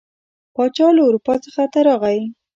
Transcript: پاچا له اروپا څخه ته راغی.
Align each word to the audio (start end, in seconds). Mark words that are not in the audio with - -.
پاچا 0.55 0.87
له 0.95 1.01
اروپا 1.07 1.33
څخه 1.45 1.63
ته 1.73 1.79
راغی. 1.87 2.21